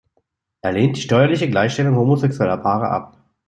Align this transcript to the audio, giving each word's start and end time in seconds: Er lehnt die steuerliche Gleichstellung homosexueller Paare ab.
Er 0.63 0.71
lehnt 0.71 0.97
die 0.97 1.01
steuerliche 1.01 1.47
Gleichstellung 1.47 1.95
homosexueller 1.95 2.57
Paare 2.57 2.89
ab. 2.89 3.19